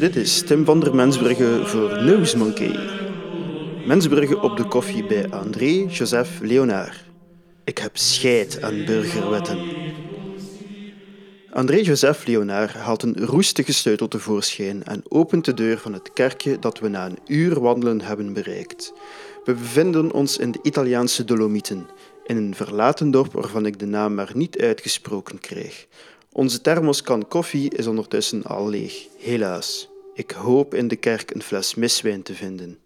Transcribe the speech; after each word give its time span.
Dit 0.00 0.16
is 0.16 0.42
Tim 0.42 0.64
van 0.64 0.80
der 0.80 0.94
Mensbrugge 0.94 1.60
voor 1.64 2.02
Newsmonkey. 2.02 2.78
Mensbrugge 3.86 4.40
op 4.40 4.56
de 4.56 4.64
koffie 4.64 5.06
bij 5.06 5.30
André 5.30 5.86
Joseph 5.88 6.40
Leonard. 6.40 7.04
Ik 7.64 7.78
heb 7.78 7.96
scheid 7.96 8.62
aan 8.62 8.84
burgerwetten. 8.84 9.58
André 11.50 11.76
Joseph 11.76 12.26
Leonard 12.26 12.72
haalt 12.72 13.02
een 13.02 13.16
roestige 13.26 13.72
sleutel 13.72 14.08
tevoorschijn 14.08 14.84
en 14.84 15.02
opent 15.08 15.44
de 15.44 15.54
deur 15.54 15.78
van 15.78 15.92
het 15.92 16.12
kerkje 16.12 16.58
dat 16.58 16.78
we 16.78 16.88
na 16.88 17.06
een 17.06 17.18
uur 17.26 17.60
wandelen 17.60 18.00
hebben 18.00 18.32
bereikt. 18.32 18.92
We 19.44 19.52
bevinden 19.54 20.12
ons 20.12 20.38
in 20.38 20.50
de 20.50 20.58
Italiaanse 20.62 21.24
Dolomieten, 21.24 21.86
in 22.26 22.36
een 22.36 22.54
verlaten 22.54 23.10
dorp 23.10 23.32
waarvan 23.32 23.66
ik 23.66 23.78
de 23.78 23.86
naam 23.86 24.14
maar 24.14 24.30
niet 24.34 24.58
uitgesproken 24.58 25.40
krijg. 25.40 25.86
Onze 26.32 26.60
thermoskan 26.60 27.28
koffie 27.28 27.74
is 27.74 27.86
ondertussen 27.86 28.42
al 28.42 28.68
leeg, 28.68 29.06
helaas. 29.18 29.89
Ik 30.20 30.30
hoop 30.30 30.74
in 30.74 30.88
de 30.88 30.96
kerk 30.96 31.30
een 31.30 31.42
fles 31.42 31.74
miswijn 31.74 32.22
te 32.22 32.34
vinden. 32.34 32.78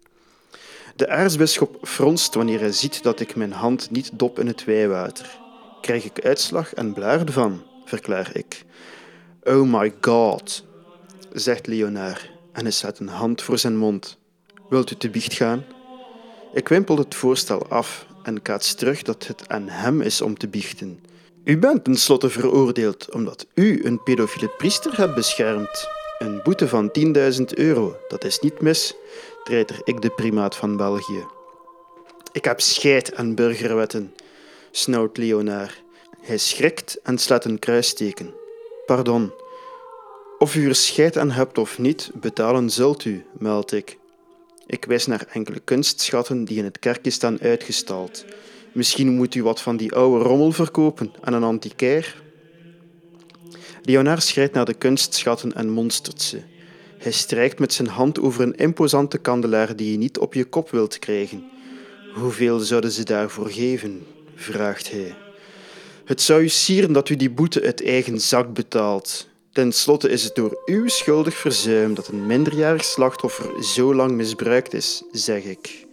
De 0.95 1.09
aartsbisschop 1.09 1.77
fronst 1.87 2.35
wanneer 2.35 2.59
hij 2.59 2.71
ziet 2.71 3.03
dat 3.03 3.19
ik 3.19 3.35
mijn 3.35 3.51
hand 3.51 3.91
niet 3.91 4.09
dop 4.13 4.39
in 4.39 4.47
het 4.47 4.63
wijwater. 4.63 5.39
Krijg 5.81 6.05
ik 6.05 6.25
uitslag 6.25 6.73
en 6.73 6.93
blaar 6.93 7.31
van, 7.31 7.63
verklaar 7.85 8.29
ik. 8.33 8.65
Oh 9.43 9.79
my 9.79 9.93
god, 10.01 10.65
zegt 11.33 11.67
Leonard 11.67 12.31
en 12.51 12.61
hij 12.61 12.71
zet 12.71 12.99
een 12.99 13.07
hand 13.07 13.41
voor 13.41 13.57
zijn 13.57 13.77
mond. 13.77 14.17
Wilt 14.69 14.91
u 14.91 14.95
te 14.95 15.09
biecht 15.09 15.33
gaan? 15.33 15.65
Ik 16.53 16.67
wimpel 16.67 16.97
het 16.97 17.15
voorstel 17.15 17.67
af 17.67 18.05
en 18.23 18.41
kaats 18.41 18.73
terug 18.73 19.01
dat 19.01 19.27
het 19.27 19.49
aan 19.49 19.69
hem 19.69 20.01
is 20.01 20.21
om 20.21 20.37
te 20.37 20.47
biechten. 20.47 20.99
U 21.43 21.57
bent 21.57 21.83
tenslotte 21.83 22.29
veroordeeld 22.29 23.13
omdat 23.13 23.47
u 23.53 23.85
een 23.85 24.03
pedofiele 24.03 24.49
priester 24.57 24.97
hebt 24.97 25.15
beschermd. 25.15 26.03
Een 26.17 26.39
boete 26.43 26.67
van 26.67 26.91
10.000 27.37 27.43
euro, 27.45 27.97
dat 28.07 28.23
is 28.23 28.39
niet 28.39 28.61
mis, 28.61 28.95
treiter 29.43 29.81
ik 29.83 30.01
de 30.01 30.09
primaat 30.09 30.55
van 30.55 30.77
België. 30.77 31.25
Ik 32.31 32.45
heb 32.45 32.61
scheid 32.61 33.15
aan 33.15 33.35
burgerwetten, 33.35 34.13
snauwt 34.71 35.17
Leonard. 35.17 35.83
Hij 36.21 36.37
schrikt 36.37 36.99
en 37.03 37.17
slaat 37.17 37.45
een 37.45 37.59
kruisteken. 37.59 38.33
Pardon. 38.85 39.31
Of 40.37 40.55
u 40.55 40.67
er 40.67 40.75
scheid 40.75 41.17
aan 41.17 41.31
hebt 41.31 41.57
of 41.57 41.79
niet, 41.79 42.11
betalen 42.13 42.69
zult 42.69 43.05
u, 43.05 43.25
meld 43.37 43.71
ik. 43.71 43.97
Ik 44.67 44.85
wijs 44.85 45.05
naar 45.05 45.27
enkele 45.31 45.59
kunstschatten 45.59 46.45
die 46.45 46.57
in 46.57 46.63
het 46.63 46.79
kerkje 46.79 47.11
staan 47.11 47.41
uitgestald. 47.41 48.25
Misschien 48.71 49.15
moet 49.15 49.35
u 49.35 49.43
wat 49.43 49.61
van 49.61 49.77
die 49.77 49.93
oude 49.93 50.23
rommel 50.23 50.51
verkopen 50.51 51.13
aan 51.21 51.33
een 51.33 51.43
antiquair. 51.43 52.23
Leonard 53.81 54.23
schrijdt 54.23 54.53
naar 54.53 54.65
de 54.65 54.73
kunstschatten 54.73 55.53
en 55.53 55.69
monstert 55.69 56.21
ze. 56.21 56.39
Hij 56.97 57.11
strijkt 57.11 57.59
met 57.59 57.73
zijn 57.73 57.87
hand 57.87 58.19
over 58.19 58.41
een 58.41 58.55
imposante 58.55 59.17
kandelaar 59.17 59.75
die 59.75 59.91
je 59.91 59.97
niet 59.97 60.17
op 60.17 60.33
je 60.33 60.45
kop 60.45 60.69
wilt 60.69 60.99
krijgen. 60.99 61.43
Hoeveel 62.13 62.59
zouden 62.59 62.91
ze 62.91 63.03
daarvoor 63.03 63.49
geven? 63.49 64.05
vraagt 64.35 64.91
hij. 64.91 65.15
Het 66.05 66.21
zou 66.21 66.41
u 66.41 66.49
sieren 66.49 66.93
dat 66.93 67.09
u 67.09 67.15
die 67.15 67.29
boete 67.29 67.61
uit 67.61 67.83
eigen 67.83 68.21
zak 68.21 68.53
betaalt. 68.53 69.27
Ten 69.51 69.71
slotte 69.71 70.09
is 70.09 70.23
het 70.23 70.35
door 70.35 70.61
uw 70.65 70.87
schuldig 70.87 71.35
verzuim 71.35 71.93
dat 71.93 72.07
een 72.07 72.25
minderjarig 72.25 72.83
slachtoffer 72.83 73.63
zo 73.63 73.95
lang 73.95 74.11
misbruikt 74.11 74.73
is, 74.73 75.03
zeg 75.11 75.43
ik. 75.43 75.85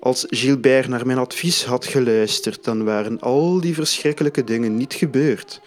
Als 0.00 0.26
Gilbert 0.28 0.88
naar 0.88 1.06
mijn 1.06 1.18
advies 1.18 1.64
had 1.64 1.86
geluisterd, 1.86 2.64
dan 2.64 2.84
waren 2.84 3.20
al 3.20 3.60
die 3.60 3.74
verschrikkelijke 3.74 4.44
dingen 4.44 4.76
niet 4.76 4.94
gebeurd, 4.94 5.60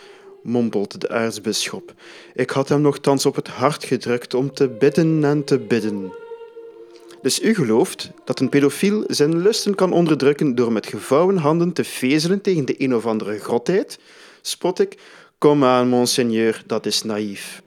mompelt 0.43 1.01
de 1.01 1.09
aartsbisschop. 1.09 1.93
Ik 2.33 2.49
had 2.49 2.69
hem 2.69 2.81
nogthans 2.81 3.25
op 3.25 3.35
het 3.35 3.47
hart 3.47 3.83
gedrukt 3.83 4.33
om 4.33 4.53
te 4.53 4.67
bidden 4.67 5.23
en 5.23 5.43
te 5.43 5.59
bidden. 5.59 6.11
Dus 7.21 7.41
u 7.41 7.53
gelooft 7.53 8.11
dat 8.25 8.39
een 8.39 8.49
pedofiel 8.49 9.03
zijn 9.07 9.41
lusten 9.41 9.75
kan 9.75 9.93
onderdrukken 9.93 10.55
door 10.55 10.71
met 10.71 10.85
gevouwen 10.85 11.37
handen 11.37 11.73
te 11.73 11.83
vezelen 11.83 12.41
tegen 12.41 12.65
de 12.65 12.83
een 12.83 12.95
of 12.95 13.05
andere 13.05 13.39
grotheid? 13.39 13.99
Spot 14.41 14.79
ik. 14.79 14.97
Kom 15.37 15.63
aan, 15.63 15.87
monseigneur, 15.87 16.63
dat 16.65 16.85
is 16.85 17.03
naïef. 17.03 17.61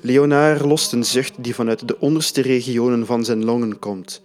Leonard 0.00 0.60
lost 0.60 0.92
een 0.92 1.04
zucht 1.04 1.32
die 1.38 1.54
vanuit 1.54 1.88
de 1.88 2.00
onderste 2.00 2.40
regionen 2.40 3.06
van 3.06 3.24
zijn 3.24 3.44
longen 3.44 3.78
komt. 3.78 4.22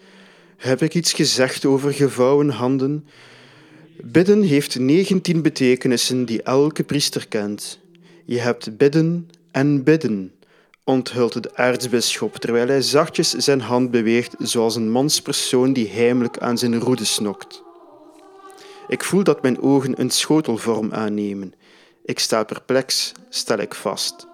Heb 0.58 0.82
ik 0.82 0.94
iets 0.94 1.14
gezegd 1.14 1.66
over 1.66 1.94
gevouwen 1.94 2.50
handen? 2.50 3.08
Bidden 4.04 4.42
heeft 4.42 4.80
negentien 4.80 5.42
betekenissen 5.42 6.26
die 6.26 6.44
elke 6.44 6.84
priester 6.84 7.28
kent. 7.28 7.80
Je 8.26 8.40
hebt 8.40 8.78
bidden 8.78 9.30
en 9.52 9.84
bidden, 9.84 10.32
onthult 10.84 11.44
de 11.44 11.56
aartsbisschop 11.56 12.36
terwijl 12.36 12.68
hij 12.68 12.82
zachtjes 12.82 13.32
zijn 13.32 13.62
hand 13.62 13.92
beweegt 13.92 14.36
zoals 14.40 14.76
een 14.76 14.92
manspersoon 14.92 15.74
die 15.74 15.90
heimelijk 15.90 16.38
aan 16.38 16.58
zijn 16.58 16.80
roede 16.80 17.06
snokt. 17.06 17.64
Ik 18.88 19.04
voel 19.04 19.24
dat 19.24 19.42
mijn 19.42 19.62
ogen 19.62 20.02
een 20.02 20.10
schotelvorm 20.10 20.94
aannemen. 20.94 21.54
Ik 22.06 22.20
sta 22.20 22.44
perplex, 22.44 23.12
stel 23.30 23.58
ik 23.58 23.76
vast. 23.76 24.28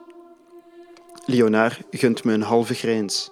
Leonard 1.25 1.79
gunt 1.91 2.23
me 2.23 2.33
een 2.33 2.41
halve 2.41 2.73
grijns. 2.73 3.31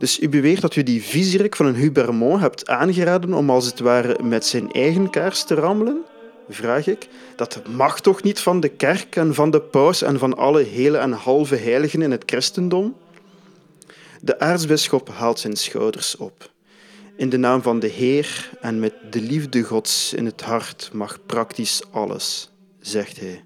Dus 0.00 0.20
u 0.20 0.28
beweert 0.28 0.60
dat 0.60 0.76
u 0.76 0.82
die 0.82 1.02
viezerik 1.02 1.56
van 1.56 1.66
een 1.66 1.74
Hubermont 1.74 2.40
hebt 2.40 2.68
aangeraden 2.68 3.34
om 3.34 3.50
als 3.50 3.66
het 3.66 3.80
ware 3.80 4.22
met 4.22 4.46
zijn 4.46 4.72
eigen 4.72 5.10
kaars 5.10 5.44
te 5.44 5.54
rammelen? 5.54 6.02
Vraag 6.48 6.86
ik. 6.86 7.08
Dat 7.36 7.62
mag 7.68 8.00
toch 8.00 8.22
niet 8.22 8.40
van 8.40 8.60
de 8.60 8.68
kerk 8.68 9.16
en 9.16 9.34
van 9.34 9.50
de 9.50 9.60
paus 9.60 10.02
en 10.02 10.18
van 10.18 10.36
alle 10.36 10.62
hele 10.62 10.98
en 10.98 11.12
halve 11.12 11.56
heiligen 11.56 12.02
in 12.02 12.10
het 12.10 12.22
christendom? 12.26 12.96
De 14.20 14.38
aartsbisschop 14.38 15.08
haalt 15.08 15.38
zijn 15.38 15.56
schouders 15.56 16.16
op. 16.16 16.50
In 17.16 17.28
de 17.28 17.38
naam 17.38 17.62
van 17.62 17.78
de 17.78 17.88
Heer 17.88 18.50
en 18.60 18.78
met 18.78 18.94
de 19.10 19.20
liefde 19.20 19.62
Gods 19.62 20.14
in 20.14 20.24
het 20.24 20.40
hart 20.40 20.90
mag 20.92 21.18
praktisch 21.26 21.82
alles, 21.90 22.50
zegt 22.78 23.20
hij. 23.20 23.44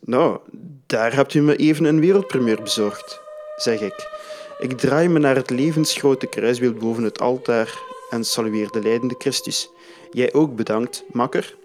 Nou, 0.00 0.38
daar 0.86 1.14
hebt 1.14 1.34
u 1.34 1.42
me 1.42 1.56
even 1.56 1.84
een 1.84 2.00
wereldpremier 2.00 2.62
bezorgd, 2.62 3.20
zeg 3.56 3.80
ik. 3.80 4.14
Ik 4.58 4.78
draai 4.78 5.08
me 5.08 5.18
naar 5.18 5.36
het 5.36 5.50
levensgrote 5.50 6.26
kruisbeeld 6.26 6.78
boven 6.78 7.02
het 7.02 7.20
altaar 7.20 7.78
en 8.10 8.24
salueer 8.24 8.70
de 8.70 8.80
lijdende 8.80 9.14
Christus. 9.18 9.70
Jij 10.10 10.32
ook 10.32 10.56
bedankt, 10.56 11.04
makker. 11.12 11.56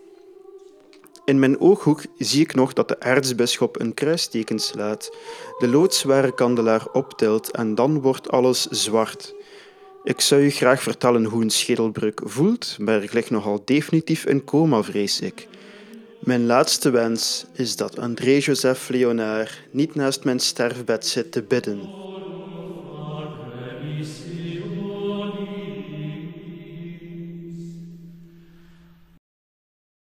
In 1.25 1.40
mijn 1.40 1.59
ooghoek 1.59 2.01
zie 2.18 2.41
ik 2.41 2.56
nog 2.56 2.74
dat 2.74 2.88
de 2.88 3.00
aartsbisschop 3.00 3.80
een 3.80 3.94
kruisteken 3.94 4.59
slaat, 4.59 5.16
de 5.59 5.68
loodzware 5.68 6.34
kandelaar 6.34 6.88
optelt 6.94 7.51
en 7.51 7.75
dan 7.75 8.01
wordt 8.01 8.31
alles 8.31 8.66
zwart. 8.66 9.34
Ik 10.03 10.22
zou 10.22 10.41
u 10.41 10.50
graag 10.50 10.81
vertellen 10.81 11.25
hoe 11.25 11.41
een 11.41 11.50
schedelbreuk 11.50 12.22
voelt, 12.24 12.75
maar 12.80 13.03
ik 13.03 13.13
lig 13.13 13.30
nogal 13.30 13.62
definitief 13.66 14.25
in 14.25 14.44
coma, 14.44 14.84
vrees 14.84 15.19
ik. 15.19 15.47
Mijn 16.19 16.46
laatste 16.46 16.90
wens 16.90 17.46
is 17.53 17.75
dat 17.75 18.00
André 18.00 18.38
Joseph 18.38 18.90
Leonard 18.90 19.62
niet 19.72 19.96
naast 19.96 20.24
mijn 20.24 20.40
sterfbed 20.40 21.06
zit 21.06 21.31
te 21.31 21.41
bidden. 21.41 22.11